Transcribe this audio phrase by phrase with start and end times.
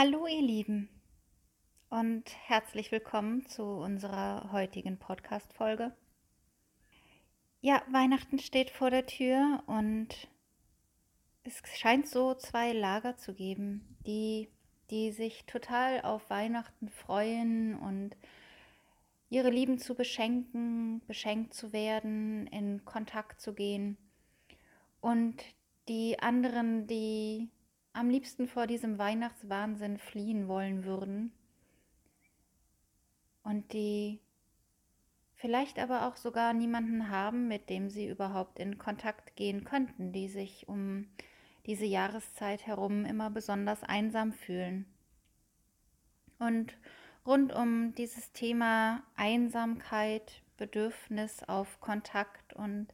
[0.00, 0.88] Hallo ihr Lieben
[1.90, 5.92] und herzlich willkommen zu unserer heutigen Podcast-Folge.
[7.62, 10.28] Ja, Weihnachten steht vor der Tür und
[11.42, 14.48] es scheint so zwei Lager zu geben, die,
[14.90, 18.16] die sich total auf Weihnachten freuen und
[19.30, 23.96] ihre Lieben zu beschenken, beschenkt zu werden, in Kontakt zu gehen
[25.00, 25.42] und
[25.88, 27.50] die anderen, die
[27.92, 31.32] am liebsten vor diesem Weihnachtswahnsinn fliehen wollen würden
[33.42, 34.20] und die
[35.34, 40.28] vielleicht aber auch sogar niemanden haben, mit dem sie überhaupt in Kontakt gehen könnten, die
[40.28, 41.06] sich um
[41.66, 44.86] diese Jahreszeit herum immer besonders einsam fühlen.
[46.38, 46.76] Und
[47.26, 52.88] rund um dieses Thema Einsamkeit, Bedürfnis auf Kontakt und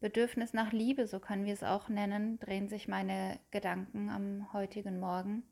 [0.00, 4.98] Bedürfnis nach Liebe, so können wir es auch nennen, drehen sich meine Gedanken am heutigen
[4.98, 5.42] Morgen.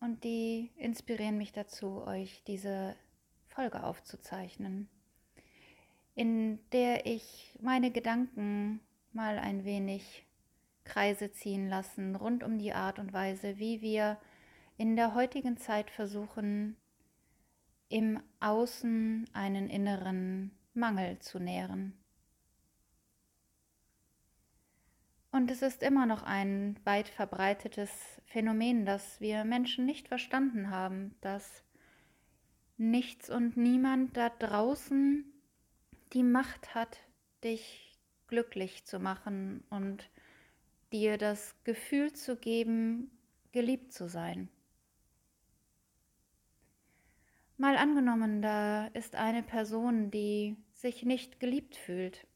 [0.00, 2.96] Und die inspirieren mich dazu, euch diese
[3.48, 4.88] Folge aufzuzeichnen,
[6.14, 8.80] in der ich meine Gedanken
[9.12, 10.24] mal ein wenig
[10.84, 14.18] Kreise ziehen lassen rund um die Art und Weise, wie wir
[14.78, 16.76] in der heutigen Zeit versuchen,
[17.90, 21.99] im Außen einen inneren Mangel zu nähren.
[25.32, 27.90] Und es ist immer noch ein weit verbreitetes
[28.26, 31.62] Phänomen, das wir Menschen nicht verstanden haben, dass
[32.76, 35.24] nichts und niemand da draußen
[36.12, 36.98] die Macht hat,
[37.44, 40.10] dich glücklich zu machen und
[40.92, 43.10] dir das Gefühl zu geben,
[43.52, 44.48] geliebt zu sein.
[47.56, 52.26] Mal angenommen, da ist eine Person, die sich nicht geliebt fühlt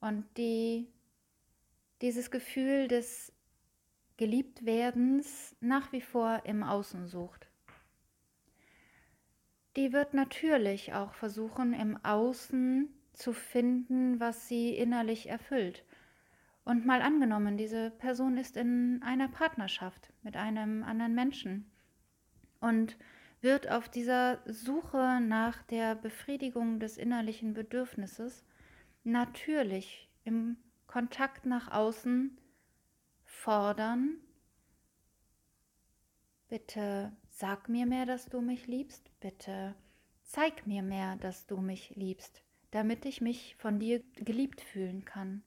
[0.00, 0.86] und die
[2.00, 3.32] dieses Gefühl des
[4.16, 7.48] Geliebtwerdens nach wie vor im Außen sucht.
[9.76, 15.84] Die wird natürlich auch versuchen, im Außen zu finden, was sie innerlich erfüllt.
[16.64, 21.70] Und mal angenommen, diese Person ist in einer Partnerschaft mit einem anderen Menschen
[22.60, 22.96] und
[23.40, 28.44] wird auf dieser Suche nach der Befriedigung des innerlichen Bedürfnisses
[29.04, 30.56] natürlich im
[30.88, 32.36] Kontakt nach außen
[33.24, 34.16] fordern.
[36.48, 39.08] Bitte sag mir mehr, dass du mich liebst.
[39.20, 39.76] Bitte
[40.24, 45.42] zeig mir mehr, dass du mich liebst, damit ich mich von dir geliebt fühlen kann.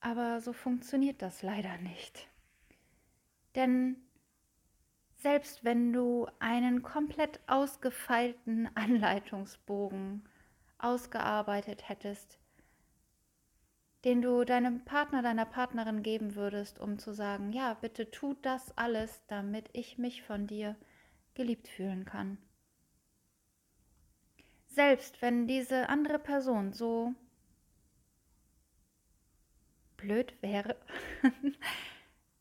[0.00, 2.28] Aber so funktioniert das leider nicht.
[3.54, 3.96] Denn
[5.16, 10.28] selbst wenn du einen komplett ausgefeilten Anleitungsbogen
[10.78, 12.38] ausgearbeitet hättest,
[14.04, 18.76] den du deinem Partner, deiner Partnerin geben würdest, um zu sagen, ja, bitte tu das
[18.76, 20.76] alles, damit ich mich von dir
[21.34, 22.38] geliebt fühlen kann.
[24.66, 27.14] Selbst wenn diese andere Person so
[29.96, 30.76] blöd wäre,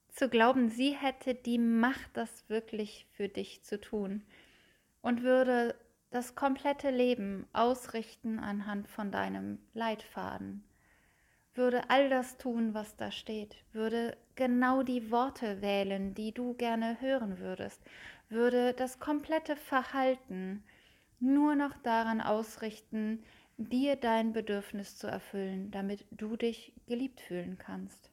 [0.09, 4.23] zu glauben, sie hätte die Macht, das wirklich für dich zu tun
[5.01, 5.75] und würde
[6.17, 10.63] das komplette Leben ausrichten anhand von deinem Leitfaden,
[11.53, 16.99] würde all das tun, was da steht, würde genau die Worte wählen, die du gerne
[17.01, 17.83] hören würdest,
[18.29, 20.63] würde das komplette Verhalten
[21.19, 23.23] nur noch daran ausrichten,
[23.57, 28.09] dir dein Bedürfnis zu erfüllen, damit du dich geliebt fühlen kannst.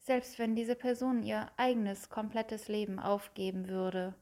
[0.00, 4.14] Selbst wenn diese Person ihr eigenes komplettes Leben aufgeben würde,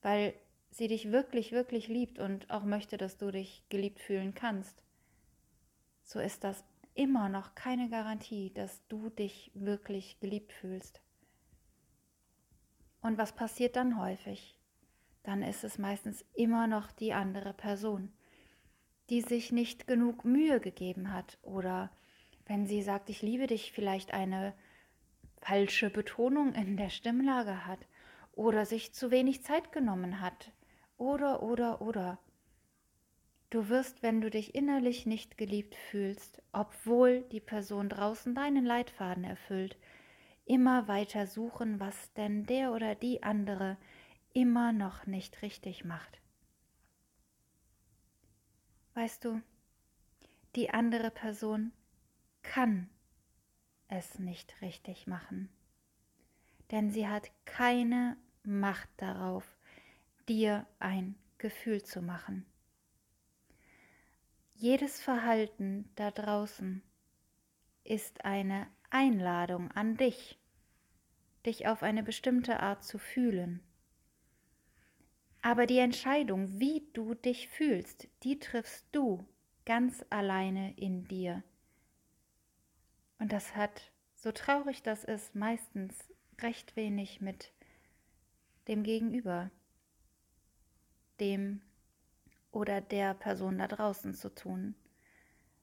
[0.00, 0.34] weil
[0.72, 4.82] sie dich wirklich, wirklich liebt und auch möchte, dass du dich geliebt fühlen kannst,
[6.02, 11.00] so ist das immer noch keine Garantie, dass du dich wirklich geliebt fühlst.
[13.00, 14.56] Und was passiert dann häufig?
[15.22, 18.12] Dann ist es meistens immer noch die andere Person,
[19.10, 21.90] die sich nicht genug Mühe gegeben hat oder
[22.46, 24.54] wenn sie sagt, ich liebe dich, vielleicht eine
[25.40, 27.86] falsche Betonung in der Stimmlage hat
[28.32, 30.52] oder sich zu wenig Zeit genommen hat,
[31.02, 32.18] oder, oder, oder.
[33.50, 39.24] Du wirst, wenn du dich innerlich nicht geliebt fühlst, obwohl die Person draußen deinen Leitfaden
[39.24, 39.76] erfüllt,
[40.44, 43.76] immer weiter suchen, was denn der oder die andere
[44.32, 46.20] immer noch nicht richtig macht.
[48.94, 49.42] Weißt du,
[50.54, 51.72] die andere Person
[52.42, 52.88] kann
[53.88, 55.48] es nicht richtig machen,
[56.70, 59.56] denn sie hat keine Macht darauf,
[60.28, 62.46] dir ein Gefühl zu machen.
[64.54, 66.82] Jedes Verhalten da draußen
[67.84, 70.38] ist eine Einladung an dich,
[71.44, 73.60] dich auf eine bestimmte Art zu fühlen.
[75.40, 79.26] Aber die Entscheidung, wie du dich fühlst, die triffst du
[79.64, 81.42] ganz alleine in dir.
[83.18, 87.52] Und das hat, so traurig das ist, meistens recht wenig mit
[88.68, 89.50] dem Gegenüber,
[91.20, 91.60] dem
[92.50, 94.74] oder der Person da draußen zu tun,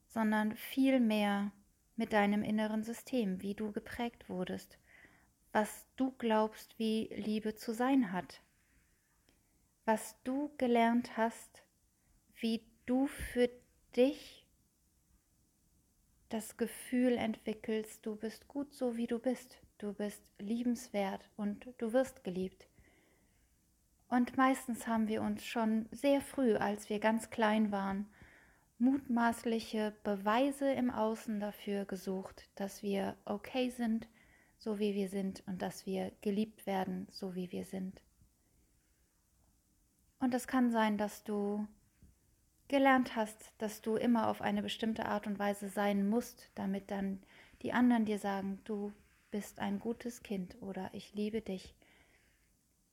[0.07, 1.51] sondern viel mehr
[1.95, 4.77] mit deinem inneren System, wie du geprägt wurdest,
[5.51, 8.41] was du glaubst, wie Liebe zu sein hat
[9.89, 11.63] was du gelernt hast,
[12.35, 13.49] wie du für
[13.95, 14.45] dich
[16.29, 21.91] das Gefühl entwickelst, du bist gut so, wie du bist, du bist liebenswert und du
[21.91, 22.67] wirst geliebt.
[24.09, 28.07] Und meistens haben wir uns schon sehr früh, als wir ganz klein waren,
[28.79, 34.07] mutmaßliche Beweise im Außen dafür gesucht, dass wir okay sind,
[34.57, 38.01] so wie wir sind und dass wir geliebt werden, so wie wir sind.
[40.19, 41.67] Und es kann sein, dass du
[42.67, 47.21] gelernt hast, dass du immer auf eine bestimmte Art und Weise sein musst, damit dann
[47.61, 48.91] die anderen dir sagen, du
[49.31, 51.75] bist ein gutes Kind oder ich liebe dich.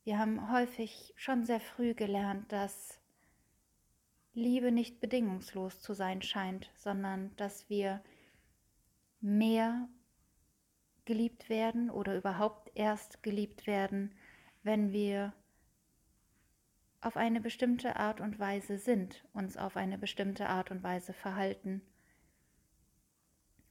[0.06, 3.00] Wir haben häufig schon sehr früh gelernt, dass
[4.34, 8.00] Liebe nicht bedingungslos zu sein scheint, sondern dass wir
[9.20, 9.88] mehr
[11.06, 14.14] geliebt werden oder überhaupt erst geliebt werden,
[14.62, 15.32] wenn wir
[17.00, 21.82] auf eine bestimmte Art und Weise sind, uns auf eine bestimmte Art und Weise verhalten.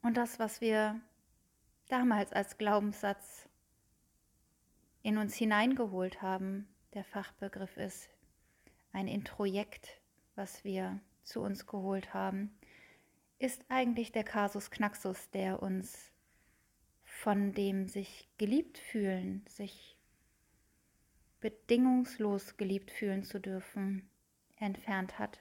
[0.02, 1.00] Und das, was wir
[1.88, 3.48] damals als Glaubenssatz
[5.06, 8.10] in uns hineingeholt haben, der Fachbegriff ist
[8.92, 10.02] ein Introjekt,
[10.34, 12.58] was wir zu uns geholt haben,
[13.38, 16.12] ist eigentlich der Kasus Knaxus, der uns
[17.04, 19.96] von dem sich geliebt fühlen, sich
[21.40, 24.10] bedingungslos geliebt fühlen zu dürfen,
[24.58, 25.40] entfernt hat.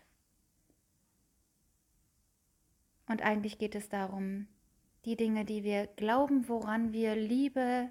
[3.07, 4.47] Und eigentlich geht es darum,
[5.07, 7.89] die Dinge, die wir glauben, woran wir Liebe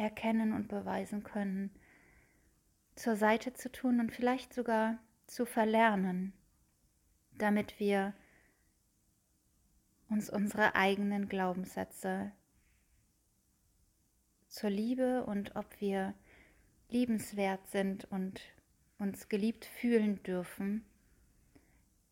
[0.00, 1.70] erkennen und beweisen können,
[2.96, 6.32] zur Seite zu tun und vielleicht sogar zu verlernen,
[7.38, 8.14] damit wir
[10.08, 12.32] uns unsere eigenen Glaubenssätze
[14.48, 16.14] zur Liebe und ob wir
[16.88, 18.40] liebenswert sind und
[18.98, 20.84] uns geliebt fühlen dürfen,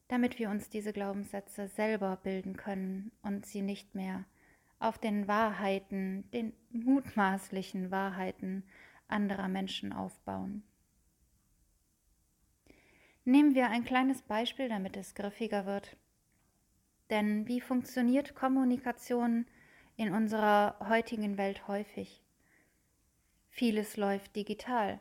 [0.07, 4.25] damit wir uns diese Glaubenssätze selber bilden können und sie nicht mehr
[4.79, 8.65] auf den Wahrheiten, den mutmaßlichen Wahrheiten
[9.09, 10.63] anderer Menschen aufbauen.
[13.25, 15.97] Nehmen wir ein kleines Beispiel, damit es griffiger wird.
[17.11, 19.47] Denn wie funktioniert Kommunikation
[19.97, 22.23] in unserer heutigen Welt häufig?
[23.51, 25.01] Vieles läuft digital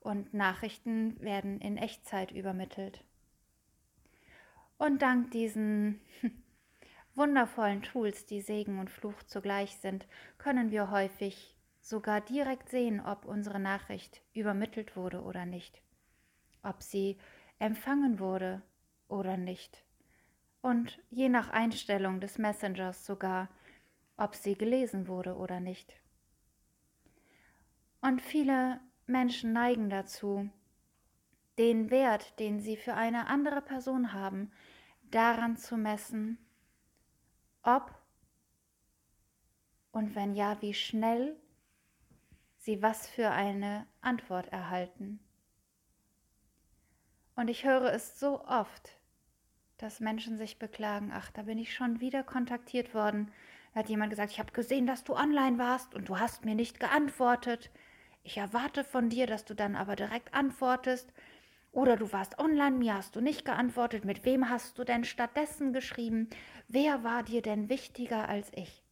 [0.00, 3.02] und Nachrichten werden in Echtzeit übermittelt.
[4.78, 6.00] Und dank diesen
[7.16, 10.06] wundervollen Tools, die Segen und Fluch zugleich sind,
[10.38, 15.82] können wir häufig sogar direkt sehen, ob unsere Nachricht übermittelt wurde oder nicht,
[16.62, 17.18] ob sie
[17.58, 18.62] empfangen wurde
[19.08, 19.86] oder nicht
[20.66, 23.48] und je nach Einstellung des Messengers sogar,
[24.16, 25.94] ob sie gelesen wurde oder nicht.
[28.00, 30.50] Und viele Menschen neigen dazu,
[31.56, 34.50] den Wert, den sie für eine andere Person haben,
[35.12, 36.36] daran zu messen,
[37.66, 37.94] ob
[39.92, 41.36] und wenn ja, wie schnell
[42.58, 45.20] sie was für eine Antwort erhalten.
[47.34, 48.98] Und ich höre es so oft,
[49.78, 53.30] dass Menschen sich beklagen, ach, da bin ich schon wieder kontaktiert worden.
[53.72, 56.54] Da hat jemand gesagt, ich habe gesehen, dass du online warst und du hast mir
[56.54, 57.70] nicht geantwortet.
[58.22, 61.12] Ich erwarte von dir, dass du dann aber direkt antwortest.
[61.76, 64.06] Oder du warst online, mir hast du nicht geantwortet.
[64.06, 66.30] Mit wem hast du denn stattdessen geschrieben?
[66.68, 68.82] Wer war dir denn wichtiger als ich?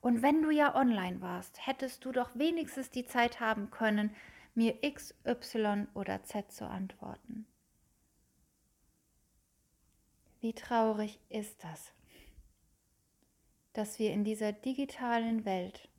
[0.00, 4.16] Und wenn du ja online warst, hättest du doch wenigstens die Zeit haben können,
[4.54, 7.44] mir X, Y oder Z zu antworten.
[10.40, 11.92] Wie traurig ist das,
[13.74, 15.90] dass wir in dieser digitalen Welt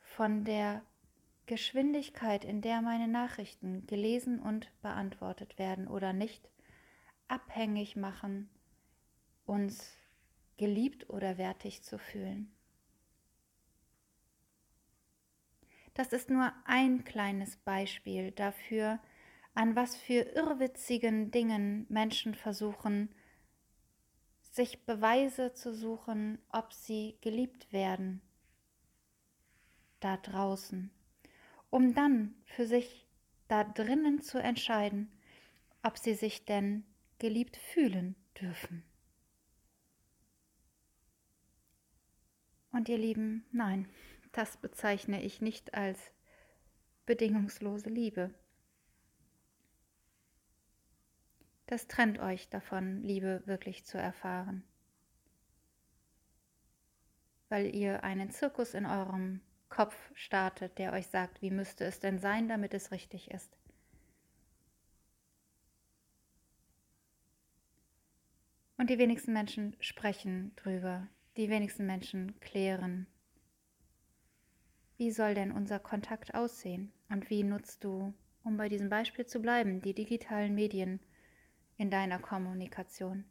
[0.00, 0.80] von der
[1.46, 6.48] Geschwindigkeit, in der meine Nachrichten gelesen und beantwortet werden oder nicht,
[7.28, 8.48] abhängig machen,
[9.44, 9.92] uns
[10.56, 12.52] geliebt oder wertig zu fühlen.
[15.94, 19.00] Das ist nur ein kleines Beispiel dafür,
[19.54, 23.14] an was für irrwitzigen Dingen Menschen versuchen,
[24.40, 28.22] sich Beweise zu suchen, ob sie geliebt werden
[30.02, 30.90] da draußen,
[31.72, 33.08] um dann für sich
[33.48, 35.10] da drinnen zu entscheiden,
[35.82, 36.84] ob sie sich denn
[37.18, 38.84] geliebt fühlen dürfen.
[42.72, 43.88] Und ihr Lieben, nein,
[44.32, 45.98] das bezeichne ich nicht als
[47.06, 48.34] bedingungslose Liebe.
[51.66, 54.62] Das trennt euch davon, Liebe wirklich zu erfahren,
[57.48, 59.40] weil ihr einen Zirkus in eurem
[59.72, 63.56] Kopf startet, der euch sagt, wie müsste es denn sein, damit es richtig ist.
[68.76, 73.06] Und die wenigsten Menschen sprechen drüber, die wenigsten Menschen klären,
[74.98, 78.12] wie soll denn unser Kontakt aussehen und wie nutzt du,
[78.44, 81.00] um bei diesem Beispiel zu bleiben, die digitalen Medien
[81.78, 83.24] in deiner Kommunikation?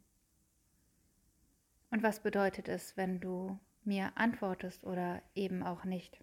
[1.90, 6.20] Und was bedeutet es, wenn du mir antwortest oder eben auch nicht?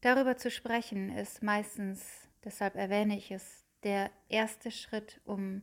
[0.00, 5.62] Darüber zu sprechen ist meistens, deshalb erwähne ich es, der erste Schritt, um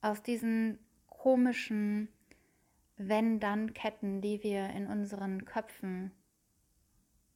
[0.00, 2.08] aus diesen komischen
[2.96, 6.12] Wenn-Dann-Ketten, die wir in unseren Köpfen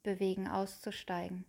[0.02, 1.44] bewegen, auszusteigen.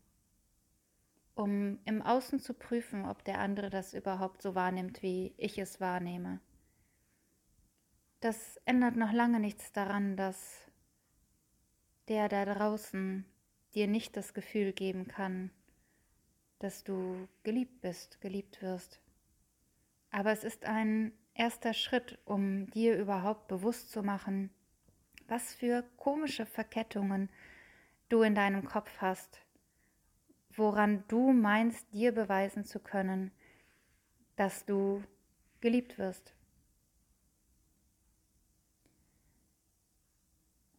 [1.36, 5.82] Um im Außen zu prüfen, ob der andere das überhaupt so wahrnimmt, wie ich es
[5.82, 6.40] wahrnehme.
[8.20, 10.62] Das ändert noch lange nichts daran, dass
[12.08, 13.26] der da draußen
[13.76, 15.52] dir nicht das Gefühl geben kann,
[16.60, 19.00] dass du geliebt bist, geliebt wirst.
[20.12, 24.50] Aber es ist ein erster Schritt, um dir überhaupt bewusst zu machen,
[25.28, 27.30] was für komische Verkettungen
[28.10, 29.42] du in deinem Kopf hast,
[30.56, 33.32] woran du meinst, dir beweisen zu können,
[34.36, 35.04] dass du
[35.62, 36.34] geliebt wirst.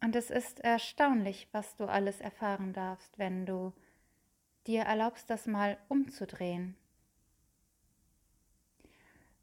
[0.05, 3.73] Und es ist erstaunlich, was du alles erfahren darfst, wenn du
[4.67, 6.77] dir erlaubst, das mal umzudrehen.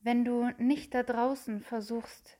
[0.02, 2.38] Wenn du nicht da draußen versuchst,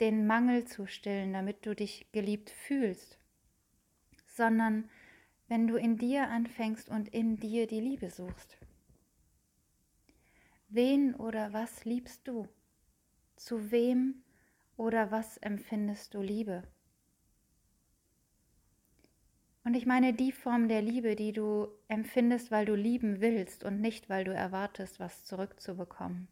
[0.00, 3.18] den Mangel zu stillen, damit du dich geliebt fühlst,
[4.26, 4.90] sondern
[5.48, 8.58] wenn du in dir anfängst und in dir die Liebe suchst.
[10.68, 12.46] Wen oder was liebst du?
[13.36, 14.24] Zu wem
[14.76, 16.64] oder was empfindest du Liebe?
[19.62, 23.80] Und ich meine die Form der Liebe, die du empfindest, weil du lieben willst und
[23.80, 26.28] nicht, weil du erwartest, was zurückzubekommen.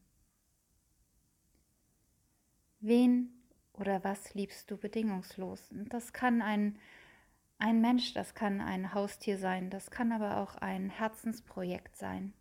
[2.81, 3.31] Wen
[3.75, 5.71] oder was liebst du bedingungslos?
[5.73, 6.79] Und das kann ein,
[7.59, 12.33] ein Mensch, das kann ein Haustier sein, das kann aber auch ein Herzensprojekt sein.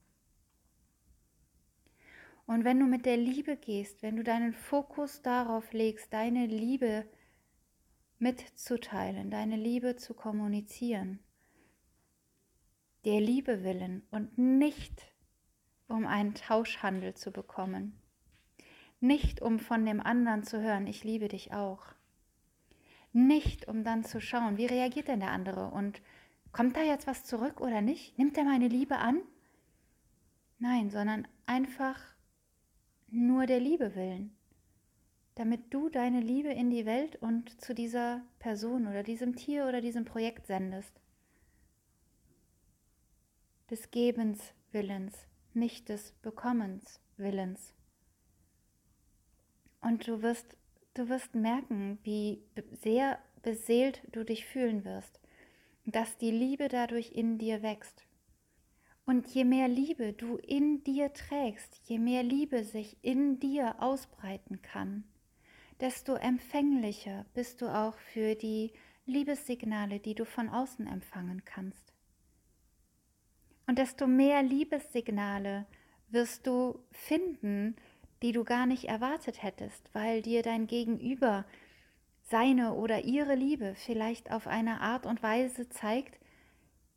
[2.45, 7.05] Und wenn du mit der Liebe gehst, wenn du deinen Fokus darauf legst, deine Liebe
[7.11, 7.16] zu
[8.19, 11.19] mitzuteilen, deine Liebe zu kommunizieren,
[13.05, 15.13] der Liebe willen und nicht
[15.87, 17.99] um einen Tauschhandel zu bekommen,
[18.99, 21.85] nicht um von dem anderen zu hören, ich liebe dich auch,
[23.13, 26.01] nicht um dann zu schauen, wie reagiert denn der andere und
[26.51, 29.21] kommt da jetzt was zurück oder nicht, nimmt er meine Liebe an?
[30.59, 32.01] Nein, sondern einfach
[33.09, 34.36] nur der Liebe willen
[35.37, 39.81] damit du deine Liebe in die Welt und zu dieser Person oder diesem Tier oder
[39.81, 40.99] diesem Projekt sendest.
[43.69, 44.39] Des Gebens
[44.71, 45.13] Willens,
[45.53, 47.75] nicht des Bekommens Willens.
[49.79, 50.57] Und du wirst,
[50.95, 52.41] du wirst merken, wie
[52.81, 55.19] sehr beseelt du dich fühlen wirst,
[55.85, 58.07] dass die Liebe dadurch in dir wächst.
[59.05, 64.63] Und je mehr Liebe du in dir trägst, je mehr Liebe sich in dir ausbreiten
[64.63, 65.03] kann,
[65.79, 68.71] desto empfänglicher bist du auch für die
[69.05, 71.93] Liebessignale, die du von außen empfangen kannst.
[73.67, 75.65] Und desto mehr Liebessignale
[76.09, 77.75] wirst du finden,
[78.21, 81.45] die du gar nicht erwartet hättest, weil dir dein Gegenüber
[82.23, 86.19] seine oder ihre Liebe vielleicht auf eine Art und Weise zeigt,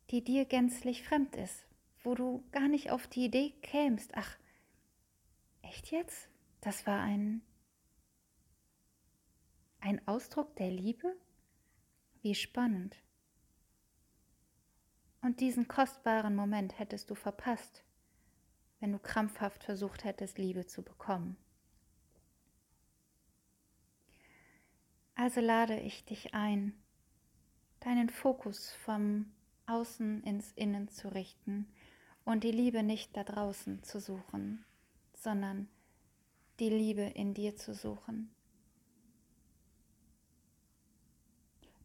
[0.09, 1.65] die dir gänzlich fremd ist,
[2.03, 4.37] wo du gar nicht auf die Idee kämst, ach,
[5.61, 6.29] echt jetzt?
[6.59, 7.41] Das war ein
[9.81, 11.15] ein Ausdruck der Liebe?
[12.21, 12.95] Wie spannend.
[15.21, 17.83] Und diesen kostbaren Moment hättest du verpasst,
[18.79, 21.35] wenn du krampfhaft versucht hättest, Liebe zu bekommen.
[25.15, 26.73] Also lade ich dich ein,
[27.79, 29.31] deinen Fokus vom
[29.67, 31.67] Außen ins Innen zu richten
[32.25, 34.63] und die Liebe nicht da draußen zu suchen,
[35.13, 35.69] sondern
[36.59, 38.33] die Liebe in dir zu suchen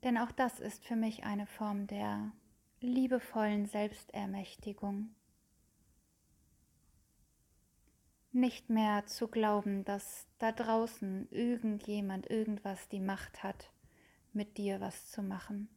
[0.02, 2.32] Denn auch das ist für mich eine Form der
[2.80, 5.14] liebevollen Selbstermächtigung.
[8.32, 13.70] Nicht mehr zu glauben, dass da draußen irgendjemand irgendwas die Macht hat,
[14.34, 15.68] mit dir was zu machen.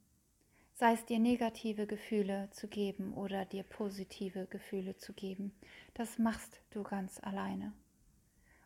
[0.74, 5.54] Sei es dir negative Gefühle zu geben oder dir positive Gefühle zu geben.
[5.94, 7.74] Das machst du ganz alleine.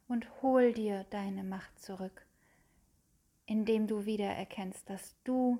[0.08, 2.26] Und hol dir deine Macht zurück,
[3.46, 5.60] indem du wieder erkennst, dass du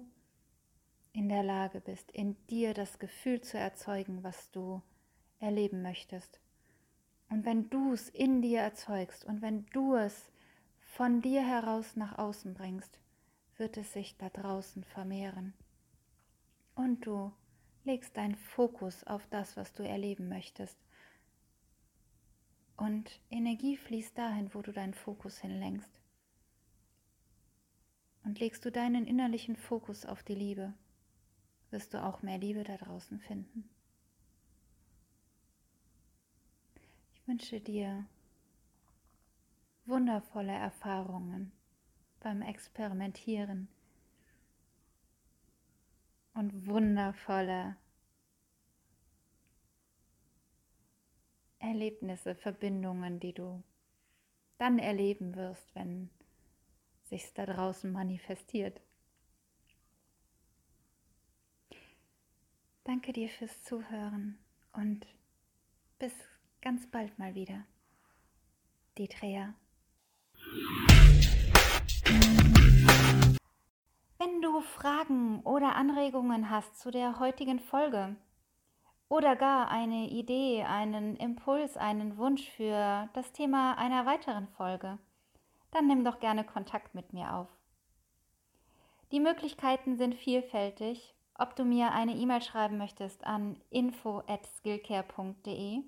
[1.14, 4.82] in der Lage bist, in dir das Gefühl zu erzeugen, was du
[5.40, 6.40] erleben möchtest.
[7.30, 10.32] Und wenn du es in dir erzeugst und wenn du es
[10.82, 13.00] von dir heraus nach außen bringst,
[13.58, 15.54] wird es sich da draußen vermehren.
[16.76, 17.32] Und du
[17.84, 20.78] legst deinen Fokus auf das, was du erleben möchtest.
[22.78, 26.03] Und Energie fließt dahin, wo du deinen Fokus hinlenkst.
[28.24, 30.74] Und legst du deinen innerlichen Fokus auf die Liebe,
[31.72, 33.70] wirst du auch mehr Liebe da draußen finden.
[37.14, 38.06] Ich wünsche dir
[39.86, 41.52] wundervolle Erfahrungen
[42.20, 43.68] beim Experimentieren
[46.34, 47.76] und wundervolle
[51.60, 53.64] Erlebnisse, Verbindungen, die du
[54.58, 56.10] dann erleben wirst, wenn
[57.04, 58.82] sich da draußen manifestiert.
[62.84, 64.38] Danke dir fürs Zuhören
[64.74, 65.08] und
[66.00, 66.14] bis
[66.62, 67.66] ganz bald mal wieder.
[68.98, 69.08] Die.
[74.20, 78.16] Wenn du Fragen oder Anregungen hast zu der heutigen Folge
[79.08, 85.00] oder gar eine Idee, einen Impuls, einen Wunsch für das Thema einer weiteren Folge,
[85.74, 87.50] dann nimm doch gerne Kontakt mit mir auf.
[89.12, 95.84] Die Möglichkeiten sind vielfältig ob du mir eine E-Mail schreiben möchtest an info@skillcare.de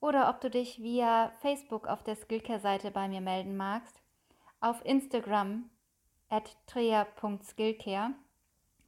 [0.00, 4.02] oder ob du dich via Facebook auf der Skillcare-Seite bei mir melden magst,
[4.60, 5.70] auf Instagram
[6.28, 8.14] at trea.skillcare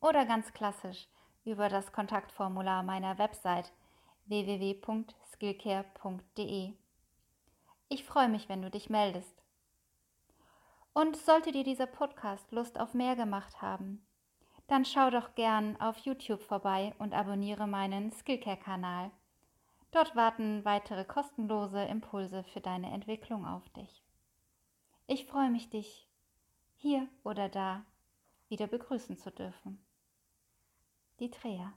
[0.01, 1.07] oder ganz klassisch
[1.45, 3.73] über das Kontaktformular meiner Website
[4.27, 6.73] www.skillcare.de.
[7.89, 9.45] Ich freue mich, wenn du dich meldest.
[10.99, 14.05] Und sollte dir dieser Podcast Lust auf mehr gemacht haben,
[14.67, 19.13] dann schau doch gern auf YouTube vorbei und abonniere meinen Skillcare-Kanal.
[19.93, 24.03] Dort warten weitere kostenlose Impulse für deine Entwicklung auf dich.
[25.07, 26.09] Ich freue mich, dich
[26.75, 27.85] hier oder da
[28.49, 29.81] wieder begrüßen zu dürfen.
[31.21, 31.75] Die Trea.